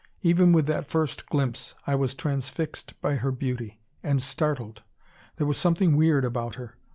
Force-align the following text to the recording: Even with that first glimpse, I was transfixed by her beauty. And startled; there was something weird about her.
Even 0.23 0.51
with 0.51 0.65
that 0.65 0.89
first 0.89 1.29
glimpse, 1.29 1.75
I 1.85 1.93
was 1.93 2.15
transfixed 2.15 2.99
by 3.01 3.17
her 3.17 3.31
beauty. 3.31 3.79
And 4.01 4.19
startled; 4.19 4.81
there 5.35 5.45
was 5.45 5.59
something 5.59 5.95
weird 5.95 6.25
about 6.25 6.55
her. 6.55 6.75